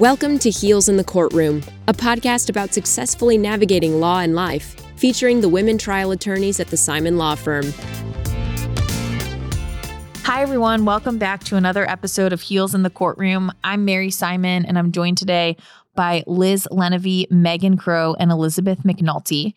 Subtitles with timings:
[0.00, 5.42] Welcome to Heels in the Courtroom, a podcast about successfully navigating law and life, featuring
[5.42, 7.70] the women trial attorneys at the Simon Law Firm.
[10.24, 10.86] Hi, everyone.
[10.86, 13.52] Welcome back to another episode of Heels in the Courtroom.
[13.62, 15.58] I'm Mary Simon, and I'm joined today
[15.94, 19.52] by Liz Lenevy, Megan Crow, and Elizabeth McNulty.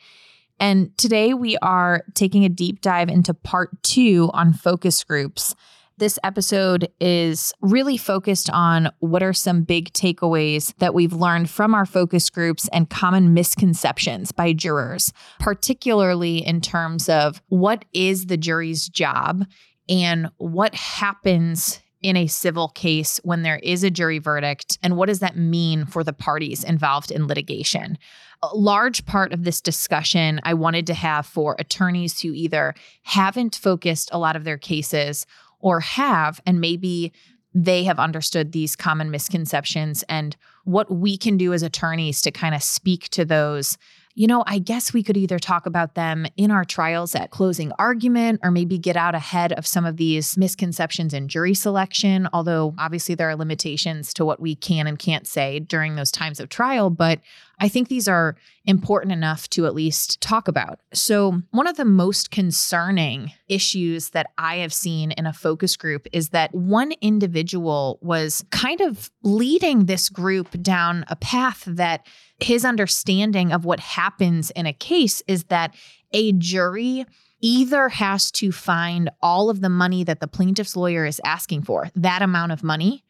[0.59, 5.55] And today we are taking a deep dive into part two on focus groups.
[5.97, 11.75] This episode is really focused on what are some big takeaways that we've learned from
[11.75, 18.37] our focus groups and common misconceptions by jurors, particularly in terms of what is the
[18.37, 19.45] jury's job
[19.87, 25.05] and what happens in a civil case when there is a jury verdict and what
[25.07, 27.99] does that mean for the parties involved in litigation.
[28.41, 32.73] A large part of this discussion I wanted to have for attorneys who either
[33.03, 35.25] haven't focused a lot of their cases
[35.63, 37.12] or have, and maybe
[37.55, 42.54] they have understood these common misconceptions and what we can do as attorneys to kind
[42.54, 43.77] of speak to those.
[44.15, 47.71] You know, I guess we could either talk about them in our trials at closing
[47.79, 52.76] argument or maybe get out ahead of some of these misconceptions in jury selection, although
[52.77, 56.49] obviously there are limitations to what we can and can't say during those times of
[56.49, 56.90] trial.
[56.90, 57.21] But
[57.59, 60.79] I think these are important enough to at least talk about.
[60.93, 66.07] So, one of the most concerning issues that I have seen in a focus group
[66.12, 72.06] is that one individual was kind of leading this group down a path that
[72.40, 75.75] his understanding of what happens in a case is that
[76.12, 77.06] a jury
[77.41, 81.90] either has to find all of the money that the plaintiff's lawyer is asking for,
[81.96, 83.03] that amount of money,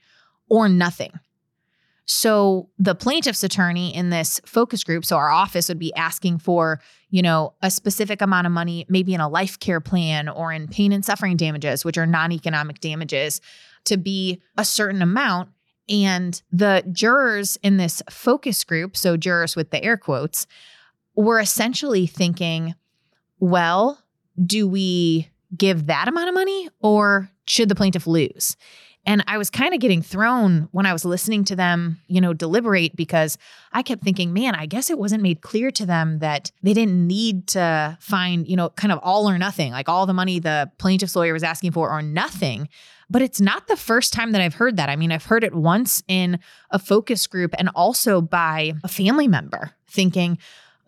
[0.49, 1.19] or nothing.
[2.05, 6.81] So the plaintiff's attorney in this focus group, so our office would be asking for,
[7.09, 10.67] you know, a specific amount of money, maybe in a life care plan or in
[10.67, 13.39] pain and suffering damages, which are non-economic damages,
[13.85, 15.49] to be a certain amount.
[15.89, 20.45] And the jurors in this focus group, so jurors with the air quotes,
[21.15, 22.75] were essentially thinking,
[23.39, 24.03] well,
[24.45, 28.57] do we give that amount of money or should the plaintiff lose?
[29.05, 32.33] And I was kind of getting thrown when I was listening to them, you know,
[32.33, 33.37] deliberate because
[33.73, 37.05] I kept thinking, man, I guess it wasn't made clear to them that they didn't
[37.05, 40.71] need to find, you know, kind of all or nothing, like all the money the
[40.77, 42.69] plaintiff's lawyer was asking for or nothing.
[43.09, 44.89] But it's not the first time that I've heard that.
[44.89, 46.39] I mean, I've heard it once in
[46.71, 50.37] a focus group and also by a family member thinking,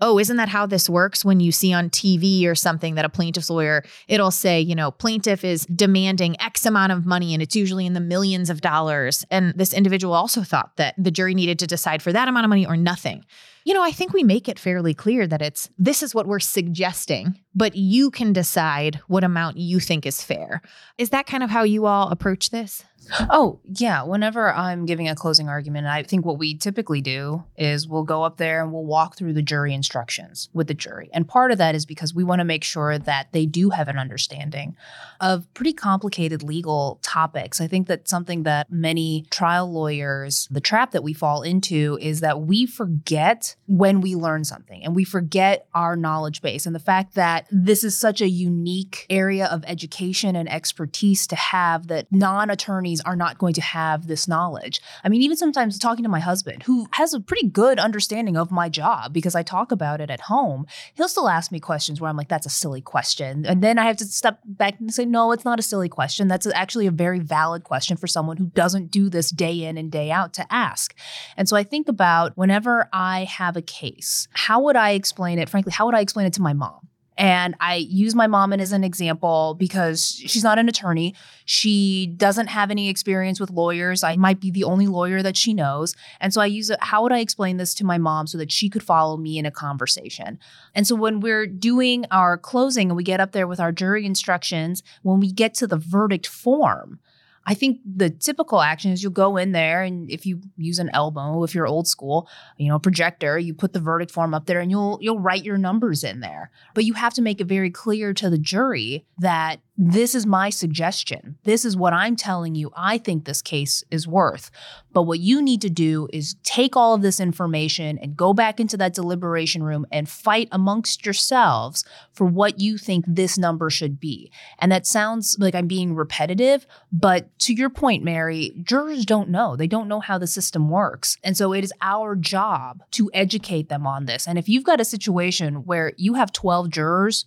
[0.02, 3.10] oh, isn't that how this works when you see on TV or something that a
[3.10, 7.56] plaintiff's lawyer, it'll say, you know, plaintiff is demanding X amount of money and it's
[7.56, 9.26] usually in the millions of dollars.
[9.32, 12.50] And this individual also thought that the jury needed to decide for that amount of
[12.50, 13.26] money or nothing.
[13.64, 16.40] You know, I think we make it fairly clear that it's this is what we're
[16.40, 20.62] suggesting, but you can decide what amount you think is fair.
[20.98, 22.84] Is that kind of how you all approach this?
[23.30, 24.04] Oh, yeah.
[24.04, 28.24] Whenever I'm giving a closing argument, I think what we typically do is we'll go
[28.24, 31.10] up there and we'll walk through the jury instructions with the jury.
[31.14, 33.88] And part of that is because we want to make sure that they do have
[33.88, 34.76] an understanding
[35.22, 37.62] of pretty complicated legal topics.
[37.62, 42.22] I think that something that many trial lawyers, the trap that we fall into is
[42.22, 46.80] that we forget when we learn something and we forget our knowledge base and the
[46.80, 52.08] fact that this is such a unique area of education and expertise to have that
[52.12, 54.82] non attorneys are not going to have this knowledge.
[55.04, 58.52] I mean, even sometimes talking to my husband, who has a pretty good understanding of
[58.52, 62.10] my job because I talk about it at home, he'll still ask me questions where
[62.10, 63.46] I'm like, that's a silly question.
[63.46, 66.28] And then I have to step back and say, no, it's not a silly question.
[66.28, 69.92] That's actually a very valid question for someone who doesn't do this day in and
[69.92, 70.96] day out to ask.
[71.38, 75.50] And so I think about whenever I have a case, how would I explain it?
[75.50, 76.85] Frankly, how would I explain it to my mom?
[77.18, 81.14] And I use my mom as an example because she's not an attorney.
[81.46, 84.04] She doesn't have any experience with lawyers.
[84.04, 85.96] I might be the only lawyer that she knows.
[86.20, 86.80] And so I use it.
[86.82, 89.46] How would I explain this to my mom so that she could follow me in
[89.46, 90.40] a conversation?
[90.74, 94.06] And so when we're doing our closing and we get up there with our jury
[94.06, 97.00] instructions, when we get to the verdict form,
[97.46, 100.90] I think the typical action is you'll go in there and if you use an
[100.94, 102.28] ELMO, if you're old school,
[102.58, 105.58] you know, projector, you put the verdict form up there and you'll you'll write your
[105.58, 106.50] numbers in there.
[106.74, 110.50] But you have to make it very clear to the jury that this is my
[110.50, 111.38] suggestion.
[111.44, 114.50] This is what I'm telling you I think this case is worth.
[114.94, 118.62] But what you need to do is take all of this information and go back
[118.62, 121.84] into that deliberation room and fight amongst yourselves
[122.14, 124.32] for what you think this number should be.
[124.60, 129.58] And that sounds like I'm being repetitive, but to your point, Mary, jurors don't know.
[129.58, 131.18] They don't know how the system works.
[131.22, 134.26] And so it is our job to educate them on this.
[134.26, 137.26] And if you've got a situation where you have 12 jurors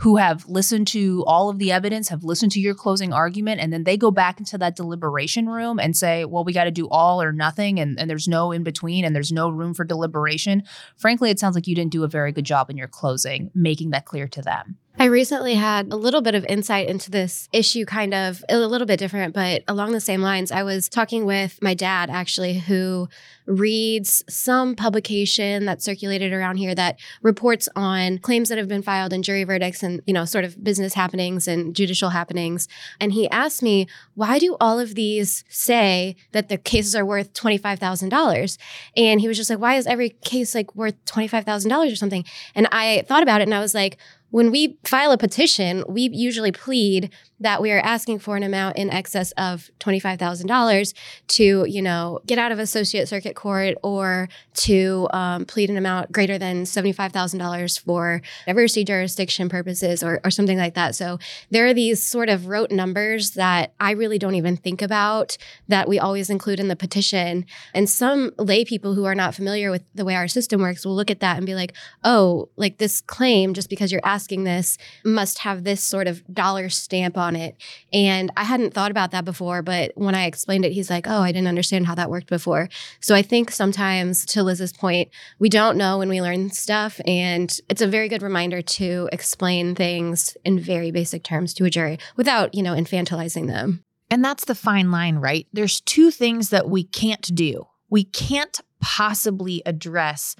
[0.00, 3.72] who have listened to all of the evidence, have listened to your closing argument, and
[3.72, 6.88] then they go back into that deliberation room and say, well, we got to do
[6.88, 10.62] all or nothing, and, and there's no in between, and there's no room for deliberation.
[10.96, 13.90] Frankly, it sounds like you didn't do a very good job in your closing, making
[13.90, 14.76] that clear to them.
[15.00, 18.86] I recently had a little bit of insight into this issue, kind of a little
[18.86, 20.50] bit different, but along the same lines.
[20.50, 23.08] I was talking with my dad, actually, who
[23.46, 29.12] reads some publication that's circulated around here that reports on claims that have been filed
[29.12, 32.66] in jury verdicts and, you know, sort of business happenings and judicial happenings.
[33.00, 33.86] And he asked me,
[34.16, 38.58] why do all of these say that the cases are worth $25,000?
[38.96, 42.24] And he was just like, why is every case like worth $25,000 or something?
[42.56, 43.96] And I thought about it and I was like,
[44.30, 47.10] when we file a petition, we usually plead
[47.40, 50.94] that we are asking for an amount in excess of $25,000
[51.28, 56.10] to, you know, get out of associate circuit court or to um, plead an amount
[56.12, 60.94] greater than $75,000 for diversity jurisdiction purposes or, or something like that.
[60.94, 61.18] So
[61.50, 65.36] there are these sort of rote numbers that I really don't even think about
[65.68, 67.46] that we always include in the petition.
[67.74, 70.94] And some lay people who are not familiar with the way our system works will
[70.94, 71.74] look at that and be like,
[72.04, 76.68] oh, like this claim, just because you're asking this, must have this sort of dollar
[76.68, 77.56] stamp on on it.
[77.92, 81.20] And I hadn't thought about that before, but when I explained it, he's like, oh,
[81.20, 82.68] I didn't understand how that worked before.
[83.00, 87.00] So I think sometimes, to Liz's point, we don't know when we learn stuff.
[87.06, 91.70] And it's a very good reminder to explain things in very basic terms to a
[91.70, 93.84] jury without, you know, infantilizing them.
[94.10, 95.46] And that's the fine line, right?
[95.52, 97.66] There's two things that we can't do.
[97.90, 100.34] We can't possibly address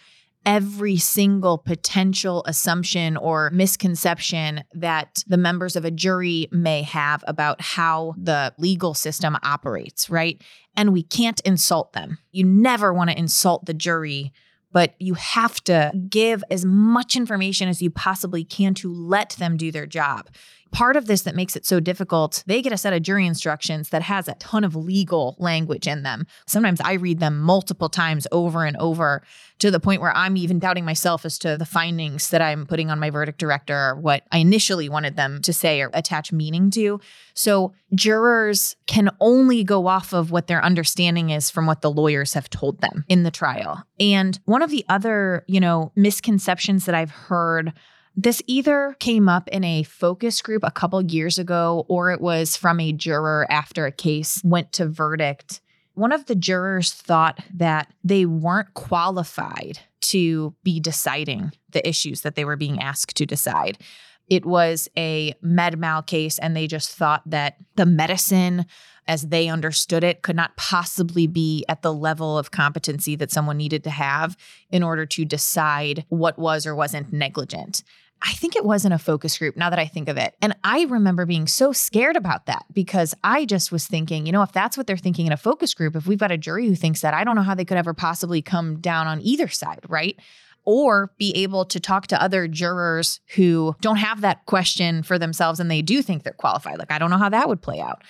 [0.49, 7.61] every single potential assumption or misconception that the members of a jury may have about
[7.61, 10.41] how the legal system operates, right?
[10.75, 12.17] And we can't insult them.
[12.33, 14.33] You never want to insult the jury
[14.71, 19.57] but you have to give as much information as you possibly can to let them
[19.57, 20.29] do their job
[20.71, 23.91] part of this that makes it so difficult, they get a set of jury instructions
[23.91, 26.27] that has a ton of legal language in them.
[26.47, 29.23] Sometimes I read them multiple times over and over
[29.59, 32.91] to the point where I'm even doubting myself as to the findings that I'm putting
[32.91, 36.71] on my verdict director or what I initially wanted them to say or attach meaning
[36.73, 37.01] to.
[37.35, 42.35] So jurors can only go off of what their understanding is from what the lawyers
[42.35, 43.83] have told them in the trial.
[43.99, 47.73] And one of the other, you know, misconceptions that I've heard
[48.21, 52.57] this either came up in a focus group a couple years ago or it was
[52.57, 55.61] from a juror after a case went to verdict.
[55.95, 62.35] One of the jurors thought that they weren't qualified to be deciding the issues that
[62.35, 63.79] they were being asked to decide.
[64.27, 68.67] It was a med mal case, and they just thought that the medicine
[69.09, 73.57] as they understood it could not possibly be at the level of competency that someone
[73.57, 74.37] needed to have
[74.71, 77.83] in order to decide what was or wasn't negligent.
[78.23, 80.35] I think it was in a focus group now that I think of it.
[80.43, 84.43] And I remember being so scared about that because I just was thinking, you know,
[84.43, 86.75] if that's what they're thinking in a focus group, if we've got a jury who
[86.75, 89.81] thinks that, I don't know how they could ever possibly come down on either side,
[89.89, 90.19] right?
[90.65, 95.61] Or be able to talk to other jurors who don't have that question for themselves
[95.61, 96.79] and they do think they're qualified.
[96.79, 98.03] Like, I don't know how that would play out.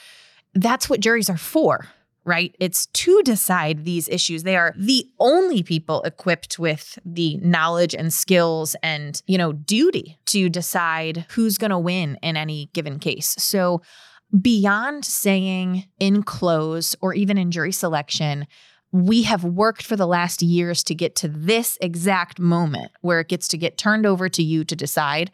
[0.54, 1.87] That's what juries are for
[2.28, 2.54] right?
[2.60, 4.42] It's to decide these issues.
[4.42, 10.19] They are the only people equipped with the knowledge and skills and, you know, duty
[10.26, 13.34] to decide who's going to win in any given case.
[13.38, 13.80] So,
[14.42, 18.47] beyond saying in close or even in jury selection,
[18.92, 23.28] we have worked for the last years to get to this exact moment where it
[23.28, 25.30] gets to get turned over to you to decide.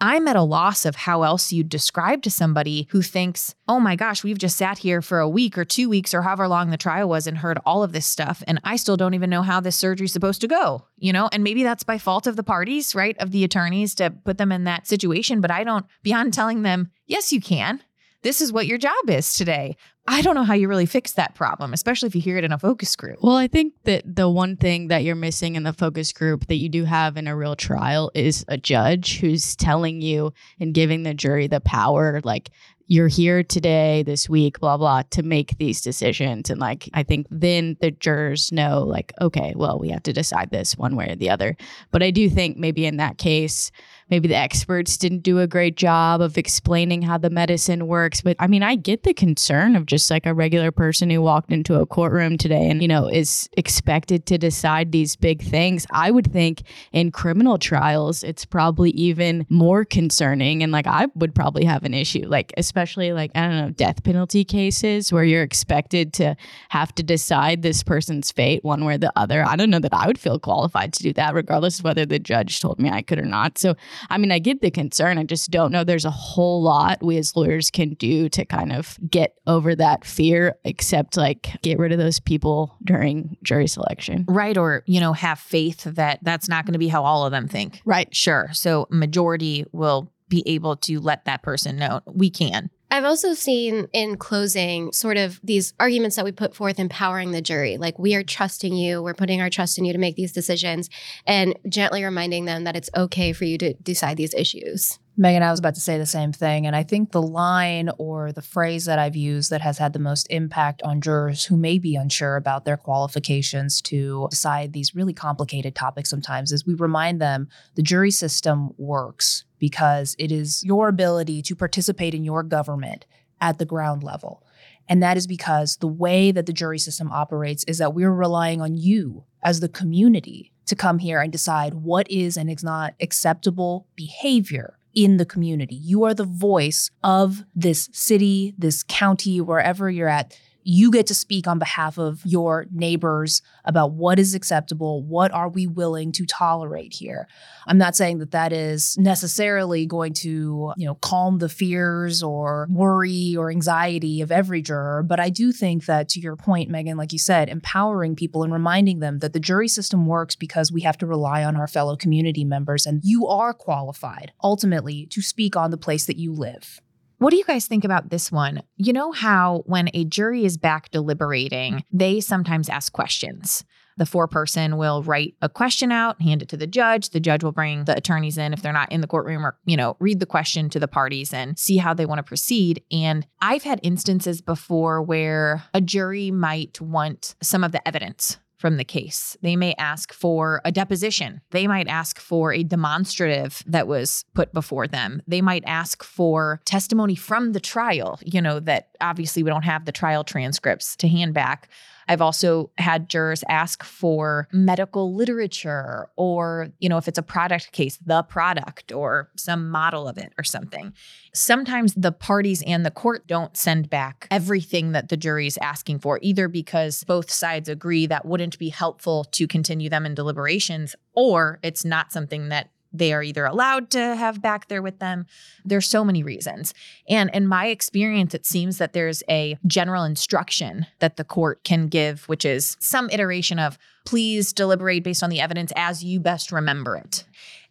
[0.00, 3.96] I'm at a loss of how else you'd describe to somebody who thinks, oh my
[3.96, 6.78] gosh, we've just sat here for a week or two weeks or however long the
[6.78, 8.42] trial was and heard all of this stuff.
[8.46, 11.28] And I still don't even know how this surgery's supposed to go, you know?
[11.32, 13.16] And maybe that's by fault of the parties, right?
[13.18, 15.42] Of the attorneys to put them in that situation.
[15.42, 17.82] But I don't, beyond telling them, yes, you can.
[18.22, 19.76] This is what your job is today.
[20.06, 22.52] I don't know how you really fix that problem, especially if you hear it in
[22.52, 23.18] a focus group.
[23.22, 26.56] Well, I think that the one thing that you're missing in the focus group that
[26.56, 31.02] you do have in a real trial is a judge who's telling you and giving
[31.02, 32.50] the jury the power, like,
[32.90, 36.50] you're here today, this week, blah, blah, to make these decisions.
[36.50, 40.50] And like, I think then the jurors know, like, okay, well, we have to decide
[40.50, 41.56] this one way or the other.
[41.92, 43.70] But I do think maybe in that case,
[44.10, 48.20] maybe the experts didn't do a great job of explaining how the medicine works.
[48.20, 51.52] But I mean, I get the concern of just like a regular person who walked
[51.52, 55.86] into a courtroom today and, you know, is expected to decide these big things.
[55.90, 56.62] I would think
[56.92, 60.62] in criminal trials, it's probably even more concerning.
[60.62, 64.02] And like, I would probably have an issue, like, especially like, I don't know, death
[64.02, 66.36] penalty cases where you're expected to
[66.70, 69.44] have to decide this person's fate one way or the other.
[69.46, 72.18] I don't know that I would feel qualified to do that, regardless of whether the
[72.18, 73.58] judge told me I could or not.
[73.58, 73.74] So,
[74.08, 75.18] I mean, I get the concern.
[75.18, 78.72] I just don't know there's a whole lot we as lawyers can do to kind
[78.72, 84.24] of get over that fear, except like get rid of those people during jury selection.
[84.28, 84.56] Right.
[84.56, 87.48] Or, you know, have faith that that's not going to be how all of them
[87.48, 87.80] think.
[87.84, 88.14] Right.
[88.14, 88.48] Sure.
[88.52, 92.70] So, majority will be able to let that person know we can.
[92.90, 97.40] I've also seen in closing sort of these arguments that we put forth empowering the
[97.40, 97.76] jury.
[97.76, 100.90] Like, we are trusting you, we're putting our trust in you to make these decisions,
[101.26, 104.98] and gently reminding them that it's okay for you to decide these issues.
[105.20, 106.66] Megan, I was about to say the same thing.
[106.66, 109.98] And I think the line or the phrase that I've used that has had the
[109.98, 115.12] most impact on jurors who may be unsure about their qualifications to decide these really
[115.12, 120.88] complicated topics sometimes is we remind them the jury system works because it is your
[120.88, 123.04] ability to participate in your government
[123.42, 124.42] at the ground level.
[124.88, 128.62] And that is because the way that the jury system operates is that we're relying
[128.62, 132.94] on you as the community to come here and decide what is and is not
[133.02, 135.74] acceptable behavior in the community.
[135.74, 141.14] You are the voice of this city, this county, wherever you're at you get to
[141.14, 146.26] speak on behalf of your neighbors about what is acceptable, what are we willing to
[146.26, 147.28] tolerate here.
[147.66, 152.66] I'm not saying that that is necessarily going to, you know, calm the fears or
[152.70, 156.96] worry or anxiety of every juror, but I do think that to your point Megan,
[156.96, 160.82] like you said, empowering people and reminding them that the jury system works because we
[160.82, 165.56] have to rely on our fellow community members and you are qualified ultimately to speak
[165.56, 166.80] on the place that you live.
[167.20, 168.62] What do you guys think about this one?
[168.78, 173.62] You know how when a jury is back deliberating, they sometimes ask questions.
[173.98, 177.10] The foreperson will write a question out, hand it to the judge.
[177.10, 179.76] The judge will bring the attorneys in if they're not in the courtroom or, you
[179.76, 182.82] know, read the question to the parties and see how they want to proceed.
[182.90, 188.76] And I've had instances before where a jury might want some of the evidence from
[188.76, 189.38] the case.
[189.40, 191.40] They may ask for a deposition.
[191.50, 195.22] They might ask for a demonstrative that was put before them.
[195.26, 199.86] They might ask for testimony from the trial, you know, that obviously we don't have
[199.86, 201.70] the trial transcripts to hand back.
[202.08, 207.72] I've also had jurors ask for medical literature or, you know, if it's a product
[207.72, 210.92] case, the product or some model of it or something.
[211.32, 216.00] Sometimes the parties and the court don't send back everything that the jury is asking
[216.00, 220.96] for, either because both sides agree that wouldn't be helpful to continue them in deliberations,
[221.14, 225.26] or it's not something that they are either allowed to have back there with them.
[225.64, 226.74] There's so many reasons.
[227.08, 231.88] And in my experience, it seems that there's a general instruction that the court can
[231.88, 236.50] give, which is some iteration of please deliberate based on the evidence as you best
[236.50, 237.24] remember it.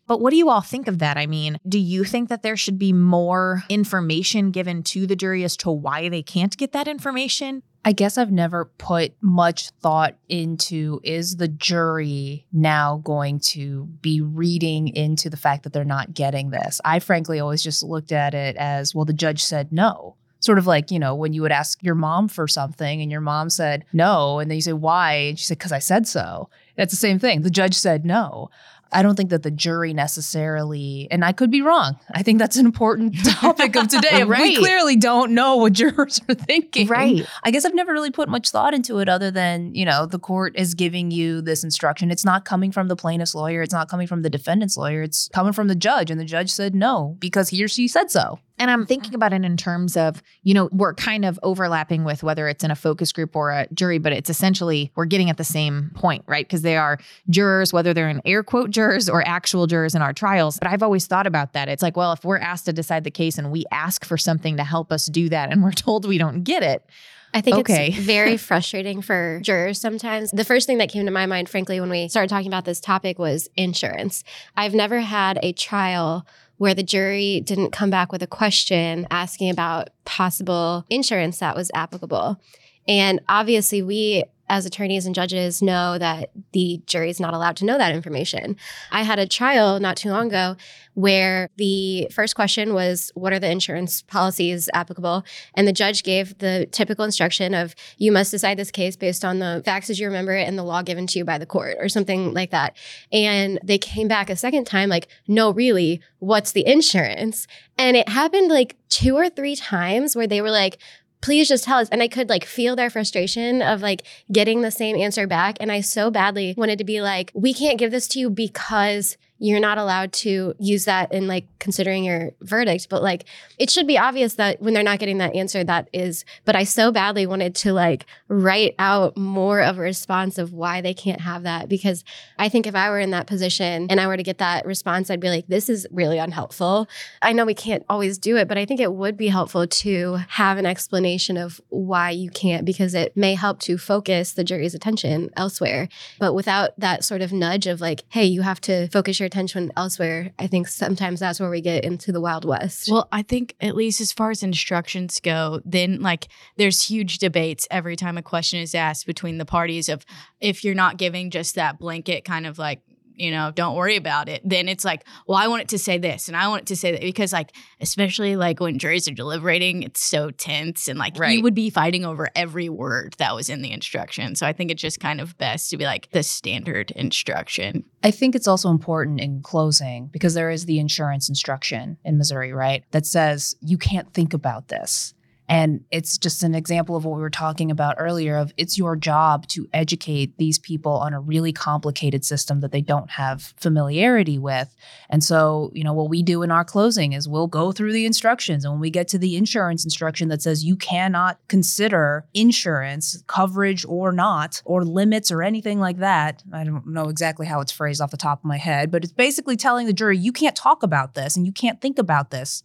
[0.07, 1.17] But what do you all think of that?
[1.17, 5.43] I mean, do you think that there should be more information given to the jury
[5.43, 7.61] as to why they can't get that information?
[7.85, 14.19] I guess I've never put much thought into is the jury now going to be
[14.21, 16.81] reading into the fact that they're not getting this?
[16.83, 20.15] I frankly always just looked at it as well, the judge said no.
[20.41, 23.19] Sort of like, you know, when you would ask your mom for something and your
[23.21, 25.13] mom said no, and then you say, why?
[25.13, 26.49] And she said, because I said so.
[26.77, 27.41] That's the same thing.
[27.41, 28.49] The judge said no.
[28.91, 31.99] I don't think that the jury necessarily, and I could be wrong.
[32.13, 34.23] I think that's an important topic of today.
[34.23, 34.41] right.
[34.41, 36.87] We clearly don't know what jurors are thinking.
[36.87, 37.25] Right.
[37.43, 40.19] I guess I've never really put much thought into it other than, you know, the
[40.19, 42.11] court is giving you this instruction.
[42.11, 43.61] It's not coming from the plaintiff's lawyer.
[43.61, 45.03] It's not coming from the defendant's lawyer.
[45.03, 46.09] It's coming from the judge.
[46.09, 48.39] And the judge said no because he or she said so.
[48.59, 49.15] And I'm thinking mm-hmm.
[49.15, 52.71] about it in terms of, you know, we're kind of overlapping with whether it's in
[52.71, 56.23] a focus group or a jury, but it's essentially we're getting at the same point,
[56.27, 56.45] right?
[56.45, 56.99] Because they are
[57.29, 60.59] jurors, whether they're in air quote jurors or actual jurors in our trials.
[60.59, 61.69] But I've always thought about that.
[61.69, 64.57] It's like, well, if we're asked to decide the case and we ask for something
[64.57, 66.85] to help us do that and we're told we don't get it,
[67.33, 67.89] I think okay.
[67.89, 70.31] it's very frustrating for jurors sometimes.
[70.31, 72.79] The first thing that came to my mind, frankly, when we started talking about this
[72.79, 74.23] topic was insurance.
[74.57, 76.25] I've never had a trial
[76.59, 81.71] where the jury didn't come back with a question asking about possible insurance that was
[81.73, 82.39] applicable.
[82.87, 87.65] And obviously, we as attorneys and judges know that the jury is not allowed to
[87.65, 88.57] know that information.
[88.91, 90.57] I had a trial not too long ago
[90.95, 96.37] where the first question was what are the insurance policies applicable and the judge gave
[96.39, 100.07] the typical instruction of you must decide this case based on the facts as you
[100.07, 102.75] remember it and the law given to you by the court or something like that.
[103.11, 107.47] And they came back a second time like no really what's the insurance?
[107.77, 110.79] And it happened like two or three times where they were like
[111.21, 111.89] please just tell us.
[111.89, 115.57] And I could like feel their frustration of like getting the same answer back.
[115.59, 119.17] And I so badly wanted to be like, we can't give this to you because
[119.39, 122.87] you're not allowed to use that in like considering your verdict.
[122.89, 123.25] But like,
[123.57, 126.65] it should be obvious that when they're not getting that answer, that is, but I
[126.65, 131.21] so badly wanted to like write out more of a response of why they can't
[131.21, 131.69] have that.
[131.69, 132.03] Because
[132.37, 135.09] I think if I were in that position and I were to get that response,
[135.09, 136.87] I'd be like, this is really unhelpful.
[137.21, 140.19] I know we can't always do it, but I think it would be helpful to
[140.29, 144.75] have an explanation of why you can't, because it may help to focus the jury's
[144.75, 145.87] attention elsewhere.
[146.19, 149.71] But without that sort of nudge of like, hey, you have to focus your attention
[149.77, 152.89] elsewhere, I think sometimes that's where we get into the Wild West.
[152.91, 157.67] Well, I think at least as far as instructions go, then like there's huge debates
[157.69, 160.05] every time a question is asked between the parties of
[160.41, 162.81] if you're not giving just that blanket kind of like
[163.19, 164.41] you know, don't worry about it.
[164.43, 166.75] Then it's like, well, I want it to say this and I want it to
[166.75, 171.17] say that because, like, especially like when juries are deliberating, it's so tense and like
[171.19, 171.37] Right.
[171.37, 174.35] you would be fighting over every word that was in the instruction.
[174.35, 177.83] So I think it's just kind of best to be like the standard instruction.
[178.03, 182.53] I think it's also important in closing because there is the insurance instruction in Missouri,
[182.53, 182.83] right?
[182.91, 185.13] That says you can't think about this.
[185.49, 188.95] And it's just an example of what we were talking about earlier of it's your
[188.95, 194.37] job to educate these people on a really complicated system that they don't have familiarity
[194.37, 194.75] with.
[195.09, 198.05] And so, you know, what we do in our closing is we'll go through the
[198.05, 203.23] instructions and when we get to the insurance instruction that says you cannot consider insurance
[203.25, 206.43] coverage or not or limits or anything like that.
[206.53, 209.13] I don't know exactly how it's phrased off the top of my head, but it's
[209.13, 212.61] basically telling the jury you can't talk about this and you can't think about this.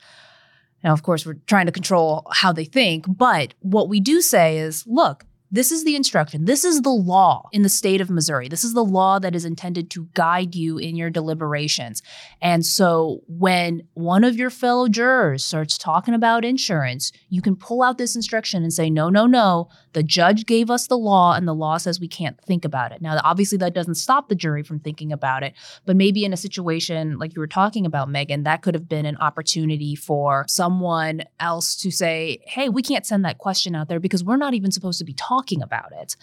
[0.84, 4.58] Now, of course, we're trying to control how they think, but what we do say
[4.58, 5.24] is look,
[5.54, 6.46] this is the instruction.
[6.46, 8.48] This is the law in the state of Missouri.
[8.48, 12.02] This is the law that is intended to guide you in your deliberations.
[12.42, 17.84] And so when one of your fellow jurors starts talking about insurance, you can pull
[17.84, 19.68] out this instruction and say, no, no, no.
[19.92, 23.00] The judge gave us the law, and the law says we can't think about it.
[23.00, 25.54] Now, obviously, that doesn't stop the jury from thinking about it,
[25.86, 29.06] but maybe in a situation like you were talking about, Megan, that could have been
[29.06, 34.00] an opportunity for someone else to say, hey, we can't send that question out there
[34.00, 36.16] because we're not even supposed to be talking about it.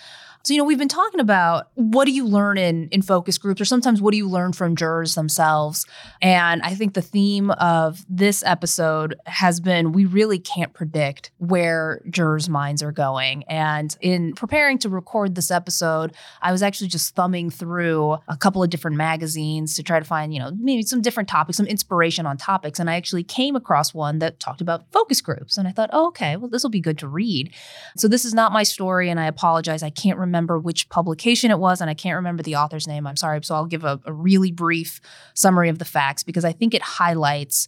[0.43, 3.61] So, you know, we've been talking about what do you learn in, in focus groups,
[3.61, 5.85] or sometimes what do you learn from jurors themselves.
[6.19, 12.01] And I think the theme of this episode has been we really can't predict where
[12.09, 13.43] jurors' minds are going.
[13.43, 18.63] And in preparing to record this episode, I was actually just thumbing through a couple
[18.63, 22.25] of different magazines to try to find, you know, maybe some different topics, some inspiration
[22.25, 22.79] on topics.
[22.79, 25.55] And I actually came across one that talked about focus groups.
[25.55, 27.53] And I thought, oh, okay, well, this will be good to read.
[27.95, 29.83] So this is not my story, and I apologize.
[29.83, 33.07] I can't remember which publication it was, and I can't remember the author's name.
[33.07, 33.39] I'm sorry.
[33.43, 35.01] So I'll give a, a really brief
[35.33, 37.67] summary of the facts because I think it highlights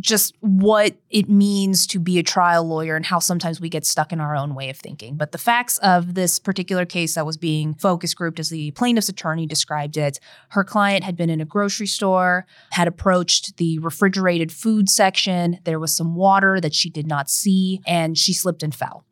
[0.00, 4.12] just what it means to be a trial lawyer and how sometimes we get stuck
[4.12, 5.16] in our own way of thinking.
[5.16, 9.08] But the facts of this particular case that was being focus grouped as the plaintiff's
[9.08, 10.18] attorney described it,
[10.50, 15.58] her client had been in a grocery store, had approached the refrigerated food section.
[15.64, 19.04] There was some water that she did not see, and she slipped and fell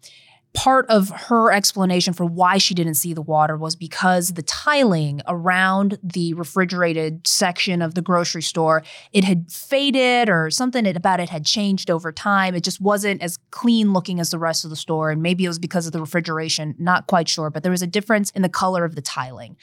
[0.57, 5.21] part of her explanation for why she didn't see the water was because the tiling
[5.29, 11.29] around the refrigerated section of the grocery store it had faded or something about it
[11.29, 12.55] had changed over time.
[12.55, 15.49] It just wasn't as clean looking as the rest of the store and maybe it
[15.49, 18.49] was because of the refrigeration not quite sure but there was a difference in the
[18.49, 19.57] color of the tiling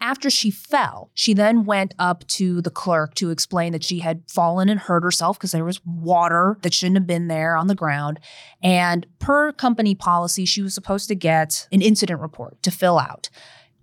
[0.00, 4.22] after she fell, she then went up to the clerk to explain that she had
[4.28, 7.74] fallen and hurt herself because there was water that shouldn't have been there on the
[7.74, 8.20] ground.
[8.62, 13.28] And per company policy, she was supposed to get an incident report to fill out.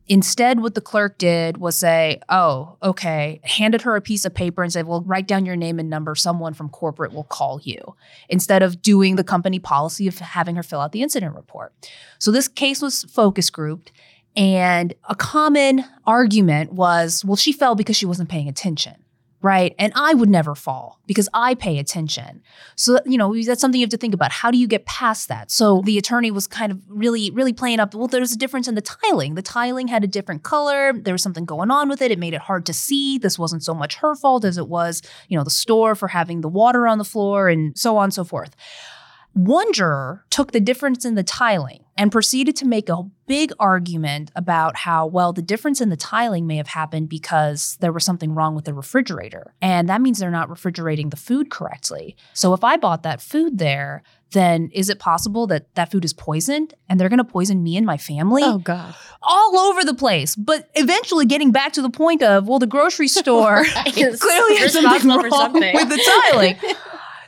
[0.07, 4.61] Instead, what the clerk did was say, Oh, okay, handed her a piece of paper
[4.61, 6.13] and said, Well, write down your name and number.
[6.13, 7.95] Someone from corporate will call you.
[8.29, 11.73] Instead of doing the company policy of having her fill out the incident report.
[12.19, 13.91] So this case was focus grouped.
[14.35, 18.95] And a common argument was, well, she fell because she wasn't paying attention,
[19.41, 19.73] right?
[19.79, 22.41] And I would never fall because I pay attention.
[22.75, 24.33] So, you know, that's something you have to think about.
[24.33, 25.51] How do you get past that?
[25.51, 28.75] So the attorney was kind of really, really playing up, well, there's a difference in
[28.75, 29.35] the tiling.
[29.35, 30.91] The tiling had a different color.
[30.91, 32.11] There was something going on with it.
[32.11, 33.17] It made it hard to see.
[33.17, 36.41] This wasn't so much her fault as it was, you know, the store for having
[36.41, 38.53] the water on the floor and so on and so forth.
[39.35, 44.31] One juror took the difference in the tiling and proceeded to make a big argument
[44.33, 48.33] about how, well, the difference in the tiling may have happened because there was something
[48.33, 49.53] wrong with the refrigerator.
[49.61, 52.15] And that means they're not refrigerating the food correctly.
[52.33, 56.13] So if I bought that food there, then is it possible that that food is
[56.13, 58.43] poisoned and they're going to poison me and my family?
[58.43, 58.95] Oh God.
[59.21, 60.37] all over the place.
[60.37, 63.93] But eventually getting back to the point of, well, the grocery store Right.
[63.93, 65.75] clearly has something wrong something.
[65.75, 66.55] with the tiling.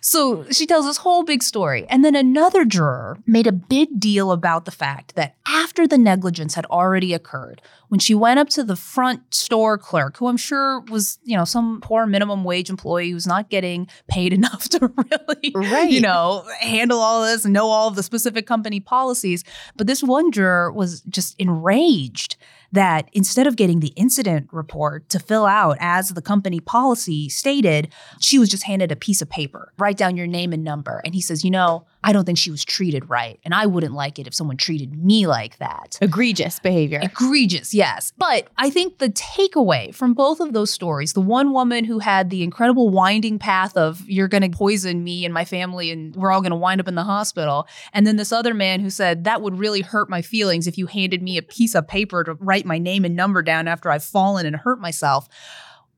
[0.01, 1.85] So she tells this whole big story.
[1.89, 6.55] And then another juror made a big deal about the fact that after the negligence
[6.55, 10.81] had already occurred, when she went up to the front store clerk, who I'm sure
[10.89, 15.51] was, you know, some poor minimum wage employee who's not getting paid enough to really,
[15.55, 15.89] Right.
[15.89, 19.43] you know, handle all this and know all of the specific company policies.
[19.75, 22.35] But this one juror was just enraged
[22.71, 27.93] that instead of getting the incident report to fill out as the company policy stated,
[28.19, 29.73] she was just handed a piece of paper.
[29.77, 31.01] Write down your name and number.
[31.05, 33.39] And he says, You know, I don't think she was treated right.
[33.43, 35.97] And I wouldn't like it if someone treated me like that.
[36.01, 36.99] Egregious behavior.
[37.01, 38.13] Egregious, yes.
[38.17, 42.29] But I think the takeaway from both of those stories the one woman who had
[42.29, 46.31] the incredible winding path of, you're going to poison me and my family, and we're
[46.31, 47.67] all going to wind up in the hospital.
[47.93, 50.87] And then this other man who said, that would really hurt my feelings if you
[50.87, 54.03] handed me a piece of paper to write my name and number down after I've
[54.03, 55.27] fallen and hurt myself.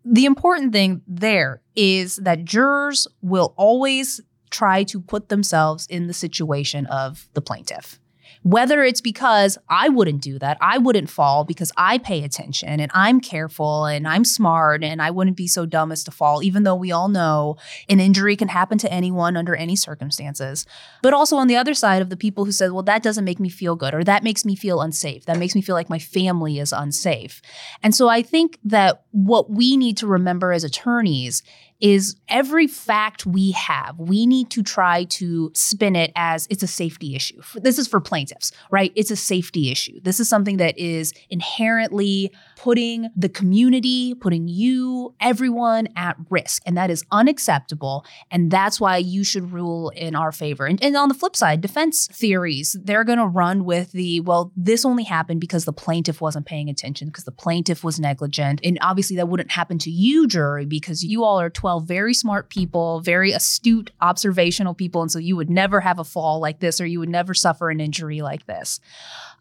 [0.06, 6.14] The important thing there is that jurors will always try to put themselves in the
[6.14, 8.00] situation of the plaintiff.
[8.44, 12.90] Whether it's because I wouldn't do that, I wouldn't fall because I pay attention and
[12.94, 16.64] I'm careful and I'm smart and I wouldn't be so dumb as to fall, even
[16.64, 17.58] though we all know
[17.90, 20.66] an injury can happen to anyone under any circumstances.
[21.02, 23.42] But also on the other side of the people who said, well, that doesn't make
[23.42, 25.26] me feel good or that makes me feel unsafe.
[25.26, 27.42] That makes me feel like my family is unsafe.
[27.84, 31.44] And so I think that what we need to remember as attorneys
[31.80, 36.68] is every fact we have, we need to try to spin it as it's a
[36.68, 37.42] safety issue.
[37.56, 38.92] This is for plaintiffs, right?
[38.96, 40.00] It's a safety issue.
[40.02, 46.62] This is something that is inherently putting the community, putting you, everyone at risk.
[46.66, 48.06] And that is unacceptable.
[48.30, 50.66] And that's why you should rule in our favor.
[50.66, 54.52] And, and on the flip side, defense theories, they're going to run with the, well,
[54.58, 58.60] this only happened because the plaintiff wasn't paying attention, because the plaintiff was negligent.
[58.64, 62.50] And obviously, that wouldn't happen to you, jury, because you all are 12 very smart
[62.50, 65.04] people, very astute, observational people.
[65.04, 67.70] And so you would never have a fall like this, or you would never suffer
[67.70, 68.80] an injury like this.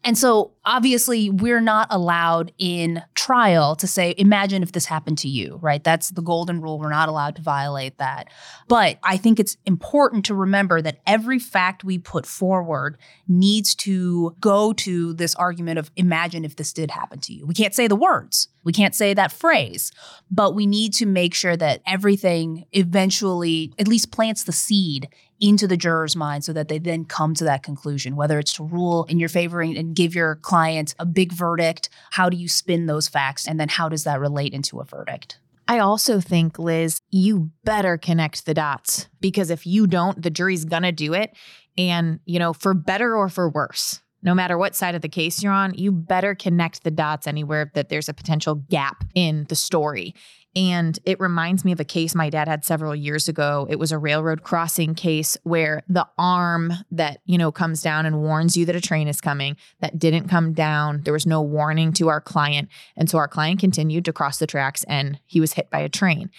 [0.03, 5.27] And so obviously, we're not allowed in trial to say, imagine if this happened to
[5.27, 5.83] you, right?
[5.83, 6.79] That's the golden rule.
[6.79, 8.27] We're not allowed to violate that.
[8.67, 14.35] But I think it's important to remember that every fact we put forward needs to
[14.39, 17.45] go to this argument of imagine if this did happen to you.
[17.45, 19.91] We can't say the words, we can't say that phrase,
[20.29, 25.67] but we need to make sure that everything eventually at least plants the seed into
[25.67, 29.05] the juror's mind so that they then come to that conclusion, whether it's to rule
[29.05, 31.89] in your favor and give your client a big verdict.
[32.11, 33.47] How do you spin those facts?
[33.47, 35.39] And then how does that relate into a verdict?
[35.67, 40.65] I also think, Liz, you better connect the dots because if you don't, the jury's
[40.65, 41.35] gonna do it.
[41.77, 45.41] And, you know, for better or for worse, no matter what side of the case
[45.41, 49.55] you're on, you better connect the dots anywhere that there's a potential gap in the
[49.55, 50.13] story.
[50.59, 53.65] And it reminds me of a case my dad had several years ago.
[53.69, 58.21] It was a railroad crossing case where the arm that, you know, comes down and
[58.21, 61.03] warns you that a train is coming, that didn't come down.
[61.03, 62.67] There was no warning to our client.
[62.97, 65.87] And so our client continued to cross the tracks and he was hit by a
[65.87, 66.29] train.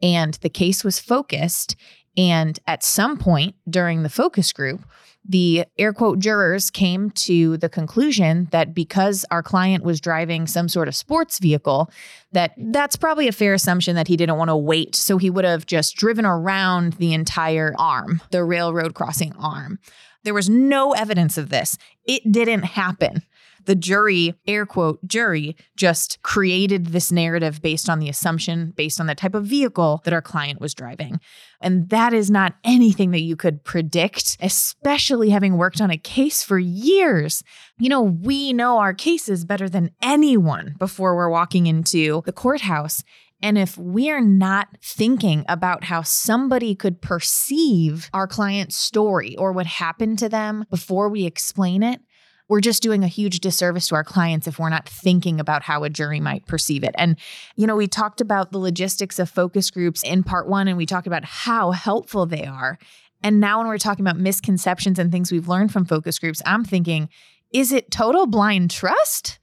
[0.00, 1.76] And the case was focused.
[2.16, 4.84] And at some point during the focus group,
[5.28, 10.68] the air quote jurors came to the conclusion that because our client was driving some
[10.68, 11.90] sort of sports vehicle
[12.32, 14.94] that that's probably a fair assumption that he didn't want to wait.
[14.94, 19.78] So he would have just driven around the entire arm the railroad crossing arm
[20.26, 23.22] there was no evidence of this it didn't happen
[23.66, 29.06] the jury, air quote, jury, just created this narrative based on the assumption, based on
[29.06, 31.20] the type of vehicle that our client was driving.
[31.60, 36.42] And that is not anything that you could predict, especially having worked on a case
[36.42, 37.42] for years.
[37.78, 43.02] You know, we know our cases better than anyone before we're walking into the courthouse.
[43.42, 49.66] And if we're not thinking about how somebody could perceive our client's story or what
[49.66, 52.00] happened to them before we explain it,
[52.48, 55.82] we're just doing a huge disservice to our clients if we're not thinking about how
[55.82, 56.94] a jury might perceive it.
[56.96, 57.18] And,
[57.56, 60.86] you know, we talked about the logistics of focus groups in part one, and we
[60.86, 62.78] talked about how helpful they are.
[63.22, 66.64] And now, when we're talking about misconceptions and things we've learned from focus groups, I'm
[66.64, 67.08] thinking,
[67.56, 69.38] is it total blind trust?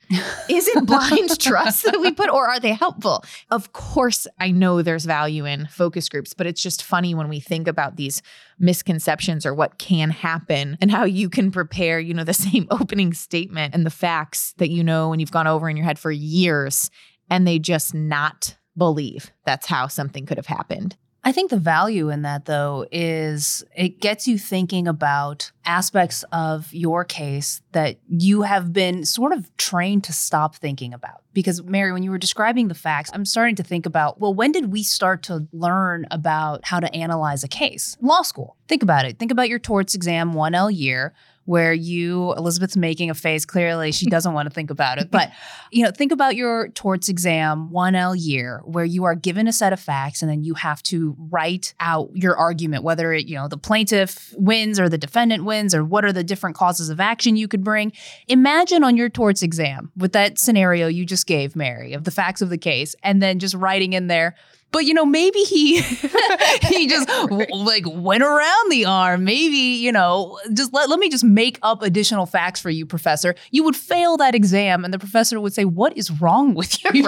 [0.47, 3.25] Is it blind trust that we put, or are they helpful?
[3.49, 7.39] Of course, I know there's value in focus groups, but it's just funny when we
[7.39, 8.21] think about these
[8.59, 13.13] misconceptions or what can happen and how you can prepare, you know, the same opening
[13.13, 16.11] statement and the facts that you know and you've gone over in your head for
[16.11, 16.91] years,
[17.31, 20.95] and they just not believe that's how something could have happened.
[21.25, 26.73] I think the value in that, though, is it gets you thinking about aspects of
[26.73, 31.21] your case that you have been sort of trained to stop thinking about?
[31.31, 34.51] Because, Mary, when you were describing the facts, I'm starting to think about well, when
[34.51, 37.95] did we start to learn about how to analyze a case?
[38.01, 38.57] Law school.
[38.67, 39.17] Think about it.
[39.17, 41.13] Think about your torts exam 1L year
[41.45, 43.45] where you Elizabeth's making a face.
[43.45, 45.11] Clearly she doesn't want to think about it.
[45.11, 45.31] But
[45.71, 49.73] you know think about your torts exam 1L year where you are given a set
[49.73, 53.47] of facts and then you have to write out your argument whether it you know
[53.47, 57.35] the plaintiff wins or the defendant wins or what are the different causes of action
[57.35, 57.91] you could bring.
[58.27, 62.41] Imagine on your torts exam with that scenario you just gave Mary of the facts
[62.41, 64.35] of the case and then just writing in there
[64.73, 65.81] but you know maybe he
[66.63, 71.07] he just w- like went around the arm maybe you know just let, let me
[71.09, 74.99] just make up additional facts for you professor you would fail that exam and the
[74.99, 77.03] professor would say what is wrong with you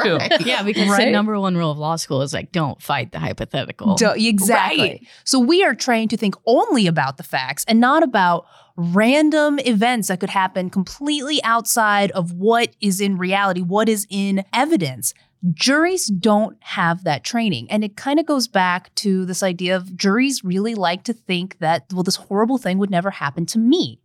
[0.46, 1.06] yeah, because Right?
[1.06, 3.96] the number one rule of law school is like don't fight the hypothetical.
[3.96, 4.80] Do- exactly.
[4.80, 5.08] Right.
[5.24, 8.46] So we are trained to think only about the facts and not about
[8.78, 14.44] random events that could happen completely outside of what is in reality, what is in
[14.54, 15.14] evidence.
[15.54, 17.70] Juries don't have that training.
[17.70, 21.60] And it kind of goes back to this idea of juries really like to think
[21.60, 24.00] that, well, this horrible thing would never happen to me.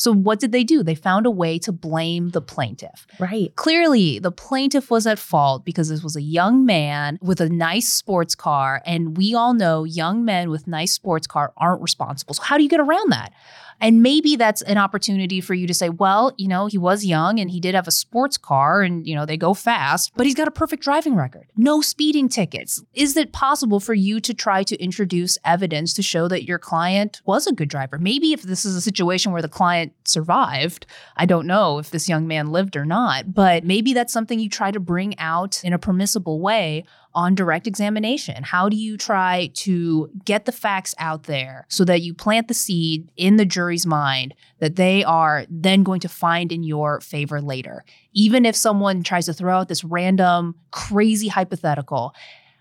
[0.00, 0.82] So what did they do?
[0.82, 3.06] They found a way to blame the plaintiff.
[3.18, 3.54] Right.
[3.56, 7.86] Clearly, the plaintiff was at fault because this was a young man with a nice
[7.86, 8.80] sports car.
[8.86, 12.32] And we all know young men with nice sports car aren't responsible.
[12.32, 13.34] So, how do you get around that?
[13.80, 17.40] And maybe that's an opportunity for you to say, well, you know, he was young
[17.40, 20.34] and he did have a sports car and, you know, they go fast, but he's
[20.34, 21.46] got a perfect driving record.
[21.56, 22.82] No speeding tickets.
[22.94, 27.22] Is it possible for you to try to introduce evidence to show that your client
[27.24, 27.98] was a good driver?
[27.98, 32.08] Maybe if this is a situation where the client survived, I don't know if this
[32.08, 35.72] young man lived or not, but maybe that's something you try to bring out in
[35.72, 38.42] a permissible way on direct examination?
[38.42, 42.54] How do you try to get the facts out there so that you plant the
[42.54, 47.40] seed in the jury's mind that they are then going to find in your favor
[47.40, 47.84] later?
[48.12, 52.14] Even if someone tries to throw out this random, crazy hypothetical,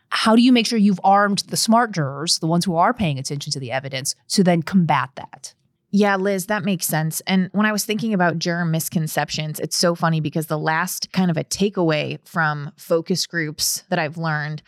[0.09, 3.19] how do you make sure you've armed the smart jurors, the ones who are paying
[3.19, 5.53] attention to the evidence, to then combat that?
[5.91, 7.19] Yeah, Liz, that makes sense.
[7.25, 11.31] And when I was thinking about germ misconceptions, it's so funny because the last kind
[11.31, 14.61] of a takeaway from focus groups that I've learned,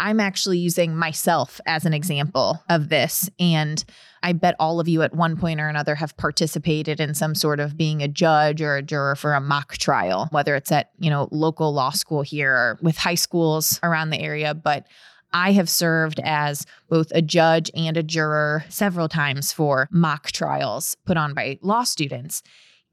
[0.00, 1.96] I'm actually using myself as an mm-hmm.
[1.96, 3.30] example of this.
[3.38, 3.84] And
[4.24, 7.60] I bet all of you at one point or another have participated in some sort
[7.60, 11.10] of being a judge or a juror for a mock trial, whether it's at, you
[11.10, 14.54] know, local law school here or with high schools around the area.
[14.54, 14.88] But
[15.34, 20.96] I have served as both a judge and a juror several times for mock trials
[21.04, 22.42] put on by law students.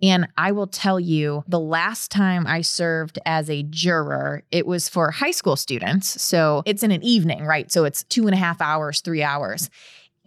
[0.01, 4.89] And I will tell you, the last time I served as a juror, it was
[4.89, 6.19] for high school students.
[6.21, 7.71] So it's in an evening, right?
[7.71, 9.69] So it's two and a half hours, three hours.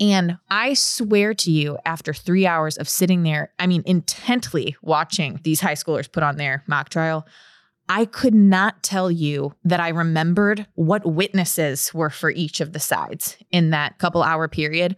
[0.00, 5.40] And I swear to you, after three hours of sitting there, I mean, intently watching
[5.42, 7.27] these high schoolers put on their mock trial,
[7.88, 12.81] I could not tell you that I remembered what witnesses were for each of the
[12.81, 14.97] sides in that couple hour period.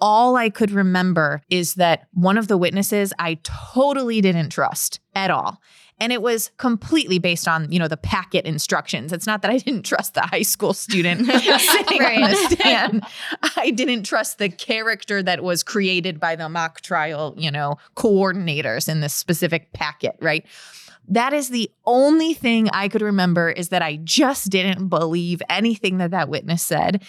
[0.00, 5.30] All I could remember is that one of the witnesses I totally didn't trust at
[5.30, 5.60] all.
[5.98, 9.12] And it was completely based on, you know, the packet instructions.
[9.12, 13.04] It's not that I didn't trust the high school student sitting on the stand.
[13.56, 18.88] I didn't trust the character that was created by the mock trial, you know, coordinators
[18.88, 20.46] in this specific packet, right?
[21.10, 25.98] That is the only thing I could remember is that I just didn't believe anything
[25.98, 27.02] that that witness said.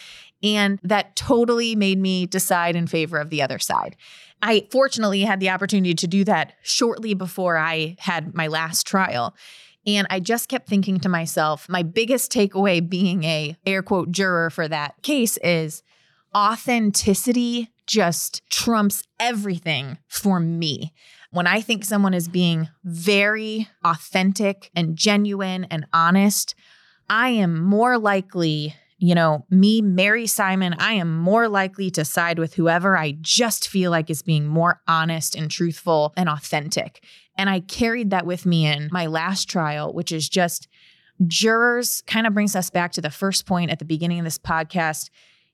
[0.43, 3.95] And that totally made me decide in favor of the other side.
[4.41, 9.35] I fortunately had the opportunity to do that shortly before I had my last trial.
[9.85, 14.49] And I just kept thinking to myself, my biggest takeaway being a air quote juror
[14.49, 15.83] for that case is
[16.35, 20.93] authenticity just trumps everything for me.
[21.33, 26.55] When I think someone is being very authentic and genuine and honest,
[27.09, 32.37] I am more likely, you know, me, Mary Simon, I am more likely to side
[32.37, 37.01] with whoever I just feel like is being more honest and truthful and authentic.
[37.37, 40.67] And I carried that with me in my last trial, which is just
[41.27, 44.37] jurors kind of brings us back to the first point at the beginning of this
[44.37, 45.09] podcast.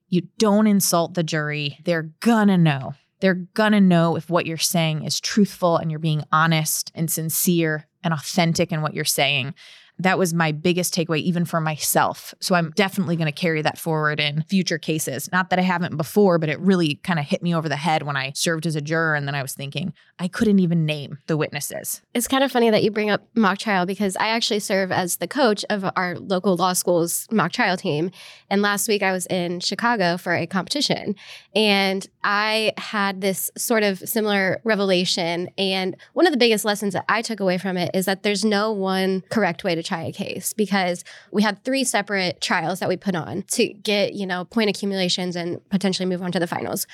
[0.09, 2.95] You don't insult the jury, they're gonna know.
[3.19, 7.87] They're gonna know if what you're saying is truthful and you're being honest and sincere
[8.03, 9.53] and authentic in what you're saying.
[9.99, 12.33] That was my biggest takeaway, even for myself.
[12.39, 15.29] So I'm definitely going to carry that forward in future cases.
[15.31, 18.03] Not that I haven't before, but it really kind of hit me over the head
[18.03, 19.15] when I served as a juror.
[19.15, 22.01] And then I was thinking, I couldn't even name the witnesses.
[22.13, 25.17] It's kind of funny that you bring up mock trial because I actually serve as
[25.17, 28.11] the coach of our local law school's mock trial team.
[28.49, 31.15] And last week I was in Chicago for a competition
[31.55, 35.49] and I had this sort of similar revelation.
[35.57, 38.43] And one of the biggest lessons that I took away from it is that there's
[38.43, 42.89] no one correct way to try a case because we had three separate trials that
[42.89, 46.47] we put on to get, you know, point accumulations and potentially move on to the
[46.47, 46.85] finals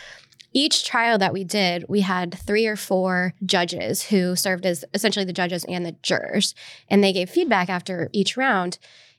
[0.53, 5.25] each trial that we did, we had three or four judges who served as essentially
[5.25, 6.53] the judges and the jurors,
[6.89, 8.77] and they gave feedback after each round.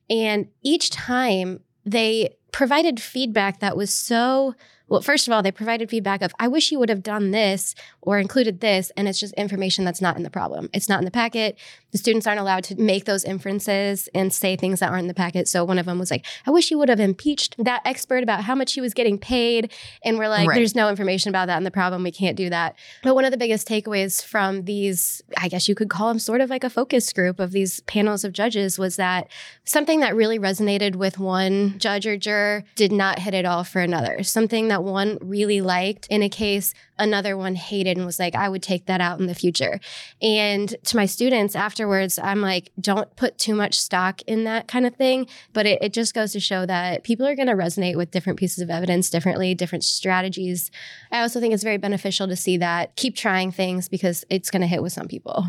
[0.08, 4.54] And each time they provided feedback that was so
[4.94, 7.74] well, first of all, they provided feedback of, I wish you would have done this
[8.00, 8.92] or included this.
[8.96, 10.70] And it's just information that's not in the problem.
[10.72, 11.58] It's not in the packet.
[11.90, 15.14] The students aren't allowed to make those inferences and say things that aren't in the
[15.14, 15.48] packet.
[15.48, 18.44] So one of them was like, I wish you would have impeached that expert about
[18.44, 19.72] how much he was getting paid.
[20.04, 20.54] And we're like, right.
[20.54, 22.04] there's no information about that in the problem.
[22.04, 22.76] We can't do that.
[23.02, 26.40] But one of the biggest takeaways from these, I guess you could call them sort
[26.40, 29.26] of like a focus group of these panels of judges was that
[29.64, 33.80] something that really resonated with one judge or juror did not hit it all for
[33.80, 34.22] another.
[34.22, 38.48] Something that one really liked in a case another one hated and was like, I
[38.48, 39.80] would take that out in the future.
[40.22, 44.86] And to my students afterwards, I'm like, don't put too much stock in that kind
[44.86, 45.26] of thing.
[45.52, 48.38] But it, it just goes to show that people are going to resonate with different
[48.38, 50.70] pieces of evidence differently, different strategies.
[51.10, 52.96] I also think it's very beneficial to see that.
[52.96, 55.46] Keep trying things because it's going to hit with some people.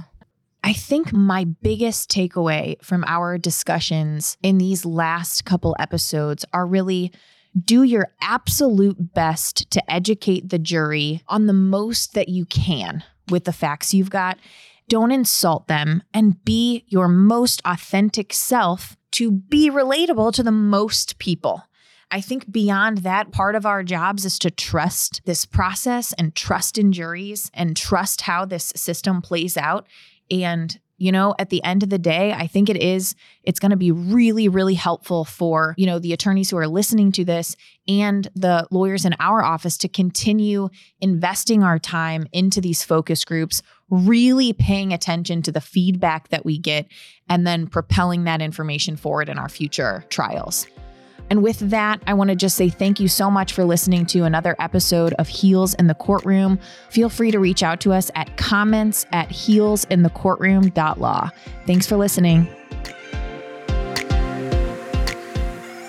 [0.64, 7.12] I think my biggest takeaway from our discussions in these last couple episodes are really
[7.64, 13.46] do your absolute best to educate the jury on the most that you can with
[13.46, 14.38] the facts you've got.
[14.88, 21.18] Don't insult them and be your most authentic self to be relatable to the most
[21.18, 21.64] people.
[22.12, 26.78] I think beyond that, part of our jobs is to trust this process and trust
[26.78, 29.88] in juries and trust how this system plays out.
[30.30, 33.72] And you know at the end of the day i think it is it's going
[33.72, 37.56] to be really really helpful for you know the attorneys who are listening to this
[37.88, 40.70] and the lawyers in our office to continue
[41.02, 46.58] investing our time into these focus groups really paying attention to the feedback that we
[46.58, 46.88] get
[47.30, 50.68] and then propelling that information forward in our future trials
[51.30, 54.24] and with that, I want to just say thank you so much for listening to
[54.24, 56.60] another episode of Heels in the Courtroom.
[56.90, 61.30] Feel free to reach out to us at comments at heelsinthecourtroom.law.
[61.66, 62.48] Thanks for listening.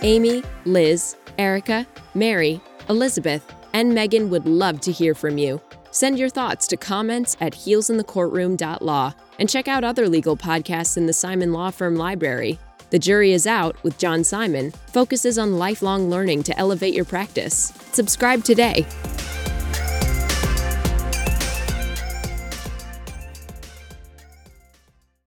[0.03, 5.61] Amy, Liz, Erica, Mary, Elizabeth, and Megan would love to hear from you.
[5.91, 11.13] Send your thoughts to comments at heelsinthecourtroom.law and check out other legal podcasts in the
[11.13, 12.59] Simon Law Firm library.
[12.91, 17.73] The Jury is Out with John Simon focuses on lifelong learning to elevate your practice.
[17.91, 18.87] Subscribe today.